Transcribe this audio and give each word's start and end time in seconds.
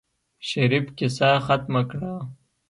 شريف 0.49 0.85
کيسه 0.97 1.29
ختمه 1.45 1.81
کړه. 1.89 2.13